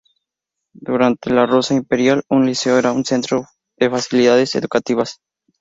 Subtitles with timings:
[0.73, 3.45] Durante la Rusia Imperial, un liceo era un centro
[3.77, 5.19] de facilidades educativas.